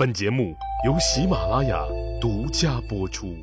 [0.00, 0.56] 本节目
[0.86, 1.84] 由喜马拉雅
[2.18, 3.36] 独家播出。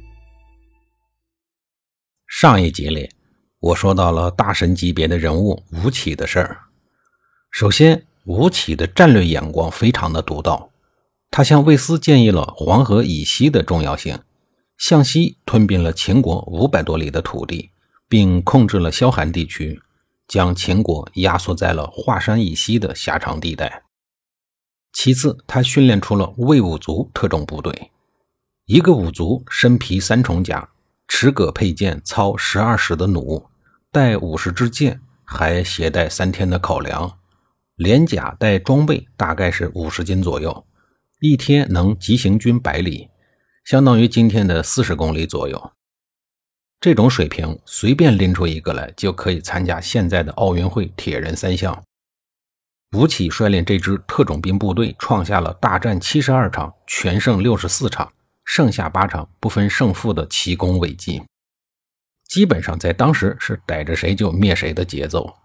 [2.25, 3.11] 上一集里，
[3.59, 6.61] 我说到了大神级别的人物吴起的事儿。
[7.51, 10.71] 首先，吴起的战略眼光非常的独到，
[11.29, 14.19] 他向魏斯建议了黄河以西的重要性，
[14.79, 17.69] 向西吞并了秦国五百多里的土地，
[18.09, 19.79] 并控制了萧韩地区，
[20.27, 23.83] 将秦国压缩在了华山以西的狭长地带。
[24.99, 27.91] 其次，他训练出了魏武卒特种部队，
[28.65, 30.71] 一个武卒身披三重甲，
[31.07, 33.47] 持戈佩剑，操十二矢的弩，
[33.91, 37.19] 带五十支箭，还携带三天的口粮，
[37.75, 40.65] 连甲带装备大概是五十斤左右，
[41.19, 43.09] 一天能急行军百里，
[43.65, 45.73] 相当于今天的四十公里左右。
[46.81, 51.83] 这种水平，随便拎出一个来，就可以参加现在的奥运会铁人三项。
[52.93, 58.13] 吴起率领这支特种兵部队，创下了大战七十二场，全胜六十四场，
[58.45, 61.21] 剩下八场不分胜负的奇功伟绩。
[62.29, 65.35] 基本上在当时是逮着谁就灭谁的节奏。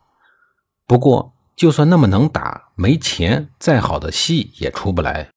[0.86, 5.28] 不过，就算那么能打，没钱，再好的戏也出不来。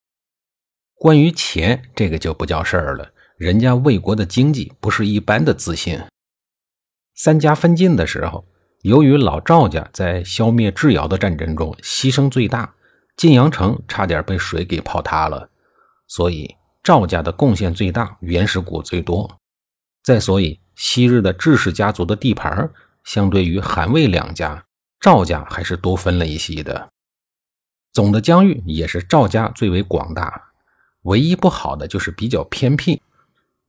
[1.00, 3.12] 关于钱，这个就不叫事儿了。
[3.38, 6.00] 人家魏国的经济不是一般的自信。
[7.16, 8.46] 三家分晋的时候。
[8.86, 12.76] 由于老赵家在消灭智瑶的战争中牺牲最大，
[13.18, 15.50] 晋阳城差点被水给泡塌了，
[16.08, 19.40] 所以赵家的贡献最大，原始股最多。
[20.04, 22.70] 再所以，昔日的智氏家族的地盘，
[23.04, 24.64] 相对于韩魏两家，
[25.00, 26.90] 赵家还是多分了一些的。
[27.92, 30.52] 总的疆域也是赵家最为广大，
[31.06, 33.02] 唯一不好的就是比较偏僻，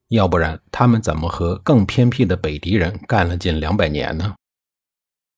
[0.08, 4.34] 要不然他们怎么和更偏僻的北狄人干了近两百年呢？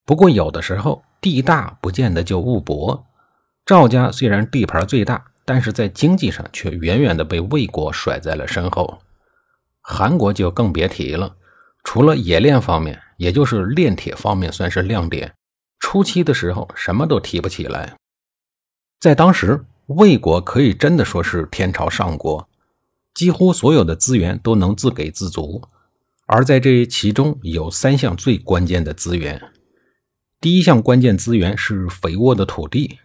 [0.09, 3.05] 不过，有的时候地大不见得就物博。
[3.63, 9.03] 赵家虽然地盘最大，但是在经济上却远远的被魏国甩在了身后。
[9.81, 11.35] 韩国就更别提了，
[11.83, 15.31] 除了冶炼方面，也就是炼铁方面算是亮点。
[15.79, 17.95] 初期的时候，什么都提不起来。
[18.99, 22.49] 在当时，魏国可以真的说是天朝上国，
[23.13, 25.61] 几乎所有的资源都能自给自足。
[26.25, 29.39] 而在这其中，有三项最关键的资源。
[30.41, 32.99] 第一项关键资源是肥沃的土地，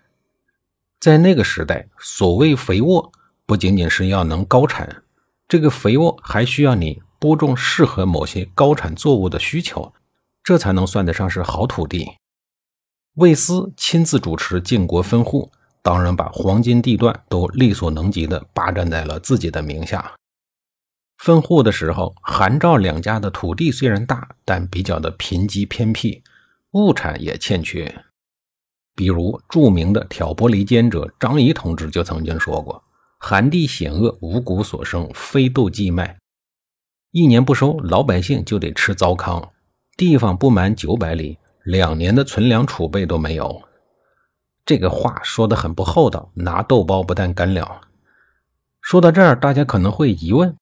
[1.01, 3.11] 在那个时代，所谓肥沃，
[3.45, 5.03] 不仅仅是要能高产，
[5.49, 9.93] 这个肥沃还需要你播种适合某些高产作物的需求，
[10.45, 12.13] 这才能算得上是好土地。
[13.15, 15.51] 魏斯亲自主持晋国分户，
[15.83, 20.15] 当然把黄金地段都力所能及的霸占在了自己的名下。
[21.19, 26.23] 分户的时候，韩赵两家的土地虽然大，但比较的贫瘠偏僻。
[26.75, 28.05] 物产也欠缺，
[28.97, 32.83] 比如著名的挑拨离间者张仪同志就曾经说过
[33.21, 36.19] ：“寒地险恶，五谷所生，非豆即麦。
[37.13, 39.53] 一年不收，老百姓就得吃糟糠。
[39.97, 43.63] 地方不满九百里，两年的存粮储备都没有。”
[44.67, 47.83] 这个话说的很不厚道，拿豆包不但干粮。
[48.81, 50.57] 说到这儿，大家可能会疑问：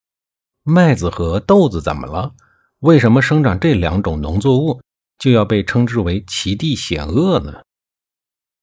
[0.62, 2.34] 麦子和豆子怎么了？
[2.80, 4.82] 为什么生长这两种农作物？
[5.18, 7.62] 就要被称之为其地险恶呢？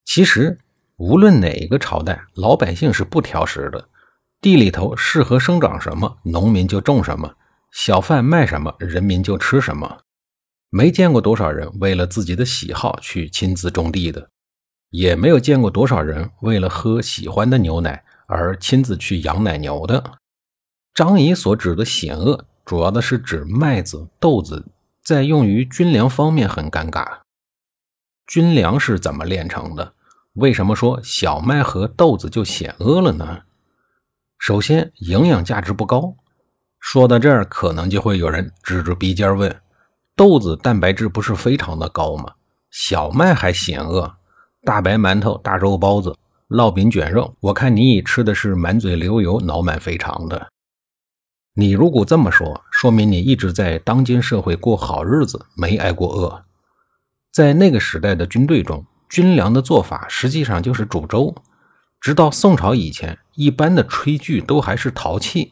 [0.06, 0.58] 其实，
[0.98, 3.90] 无论哪个朝代，老百姓是不挑食的。
[4.42, 7.30] 地里头适合生长什么，农民就种什么；
[7.72, 10.00] 小贩卖什么，人民就吃什么。
[10.70, 14.30] 没见过多少人为了自己的喜好去亲自种地的，
[14.92, 20.20] 也没有见过多少人为了喝喜欢的牛奶而亲自去养奶牛的。
[20.94, 24.66] 张仪所指的险恶，主要的是指麦子、豆子。
[25.10, 27.22] 在用于军粮方面很尴尬。
[28.28, 29.94] 军粮是怎么炼成的？
[30.34, 33.40] 为什么说小麦和豆子就险恶了呢？
[34.38, 36.14] 首先，营养价值不高。
[36.80, 39.60] 说到这儿，可能就会有人指着鼻尖问：
[40.16, 42.36] 豆子蛋白质不是非常的高吗？
[42.70, 44.16] 小麦还险恶？
[44.62, 46.16] 大白馒头、大肉包子、
[46.50, 50.50] 烙饼卷肉，我看你已吃的是满嘴流油、脑满肥肠的。
[51.60, 56.46] 你如果这么说，说明你一直在当今社会过好日子，没挨过饿。
[57.34, 61.36] 在那个时代的军队中，军粮的做法实际上就是煮粥。
[62.00, 65.52] 直到宋朝以前，一般的炊具都还是陶器，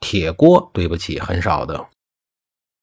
[0.00, 1.88] 铁锅对不起很少的。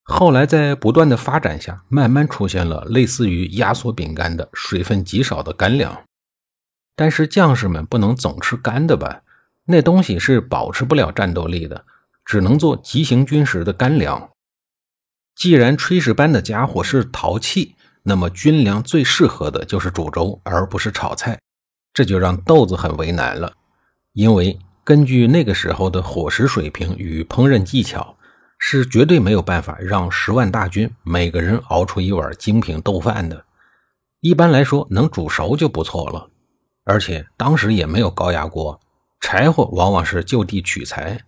[0.04, 6.04] 后来在不断的发展下，慢慢出现了类似于压缩饼干的水分极少的干粮。
[6.96, 9.24] 但是将士们不能总吃干的吧？
[9.66, 11.84] 那东西是保持不了战斗力的。
[12.30, 14.30] 只能做急行军时的干粮。
[15.36, 21.40] 既然炊事班的家伙是陶器，那么军粮最适合的就是煮粥，而不是炒菜。
[21.92, 23.54] 这就让豆子很为难了，
[24.14, 28.16] 因为根据那个时候的伙食水平与烹饪技巧，
[28.60, 33.44] 是绝对没有办法让十万大军每个人熬出一碗精品豆饭的。
[34.20, 36.30] 一般来说，能煮熟就不错了。
[36.84, 38.80] 而且当时也没有高压锅，
[39.20, 41.20] 柴火往往是就地取材。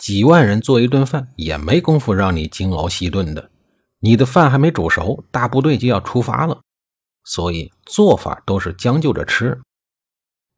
[0.00, 3.50] 几万人做一顿饭，也没工夫让你精熬细炖的。
[3.98, 6.58] 你的饭还没煮熟，大部队就要出发了。
[7.22, 9.60] 所以做法都是将就着吃。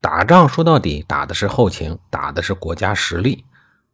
[0.01, 3.45] 打仗说到底，打的是后勤，打的是国家实力。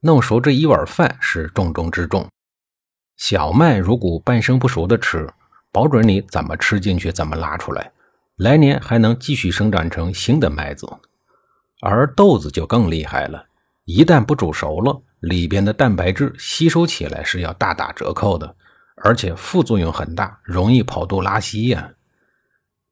[0.01, 2.29] 弄熟这一碗饭是重中之重。
[3.17, 5.27] 小麦如果半生不熟的吃，
[5.73, 7.91] 保准你怎么吃进去怎么拉出来，
[8.37, 10.87] 来年还能继续生长成新的麦子。
[11.81, 13.47] 而豆子就更厉害了，
[13.87, 18.55] 一旦不煮熟了，里边的蛋白质吸收起来是要大打折扣的，
[18.97, 21.91] 而且副作用很大，容易跑肚拉稀呀。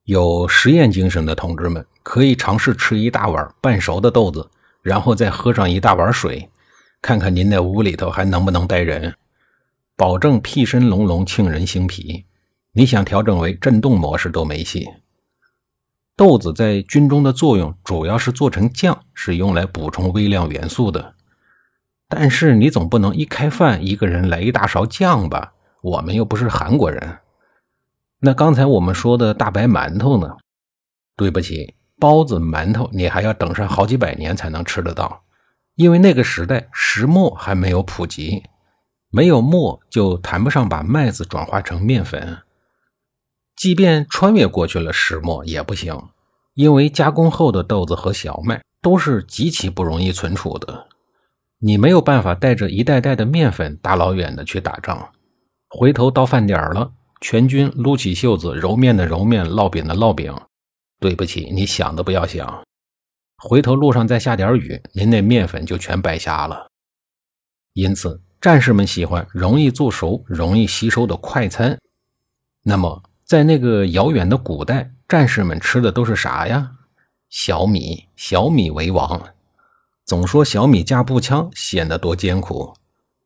[0.04, 4.48] 有实验精神的同志们可以尝试吃一大碗半熟的豆子，
[4.82, 6.48] 然后再喝上一大碗水，
[7.02, 9.14] 看看您那屋里头还能不能待人，
[9.96, 12.24] 保证屁身隆隆，沁人心脾。
[12.72, 14.86] 你想调整为震动模式都没戏。
[16.14, 21.15] 豆子在军中的作用主要是做成酱，是用来补充微量元素的。
[22.08, 25.52] 但是你总不能一开饭一个人来一大勺酱吧？
[25.82, 27.18] 我们又不是韩国人。
[28.20, 30.36] 那刚才我们说的大白馒头呢？
[31.16, 35.22] 对不起，包子、馒头你还要等上好几百年才能吃得到，
[35.74, 38.44] 因为那个时代石磨还没有普及，
[39.10, 42.38] 没有磨就谈不上把麦子转化成面粉。
[43.56, 45.98] 即便穿越过去了石磨也不行，
[46.54, 50.88] 因为加工后的豆子和小麦都是极其不容易存储的，
[51.58, 55.10] 你没有办法带着一袋袋的面粉大老远的去打仗，
[55.68, 56.92] 回头到饭点了。
[57.20, 60.34] 全军撸起袖子，揉面的揉面，烙饼的烙饼。
[61.00, 62.62] 对不起，你想都不要想。
[63.38, 66.70] 回头路上再下点雨，您那面粉就全白瞎了。
[67.72, 71.78] 因此，战士们喜欢容易做熟、容易吸收的快餐。
[72.62, 76.72] 那么，在那个遥远的古代，战士们吃的都是啥呀？
[77.30, 79.35] 小米，小米为王。
[80.06, 82.74] 总说小米加步枪显得多艰苦，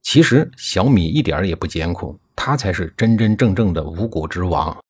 [0.01, 2.19] 其实小米一点也不艰苦。
[2.35, 4.83] 它才是真真正正的五谷之王。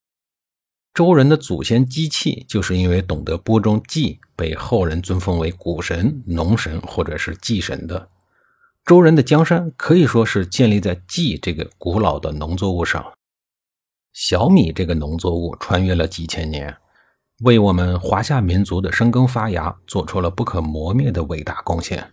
[0.94, 8.08] 周人的祖先姬器，就是因为懂得播种稷，被后人尊奉为谷神、农神或者是祭神的。
[8.84, 13.04] 周人的江山可以说是建立在稷这个古老的农作物上。
[14.12, 16.76] 小米这个农作物穿越了几千年，
[17.40, 22.12] 为我们华夏民族的生根发芽做出了不可磨灭的伟大贡献。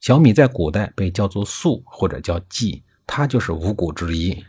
[0.00, 2.84] 小米在古代被叫做粟或者叫稷。
[3.06, 4.46] 它就是五谷之一，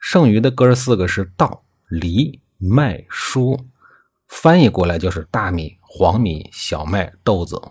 [0.00, 3.56] 剩余的哥儿四个是稻、藜、麦、菽，
[4.26, 7.62] 翻译过来就是大米、黄米、小麦、豆子。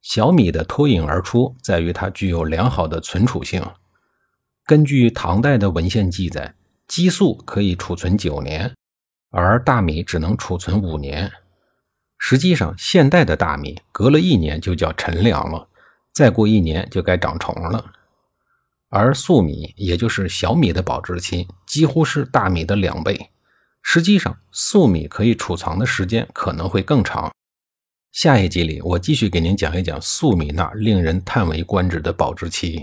[0.00, 3.62] 小米的脱颖而出在于它具有良好的存储性。
[4.64, 6.54] 根据唐代的文献记载，
[6.88, 8.74] 鸡粟可以储存九年，
[9.30, 11.30] 而大米只能储存五年。
[12.18, 15.68] 实际上，现代的大米隔了一年就叫陈粮了，
[16.12, 17.92] 再过一年就该长虫了。
[18.88, 23.30] 而粟米，也就是小米的保质期几乎是大米的两倍。
[23.82, 27.30] 实际上，粟米可以储藏的时间可能会更长。
[28.12, 32.82] 下一集里，我继续给您讲一讲粟米那令人叹为观止的保质期。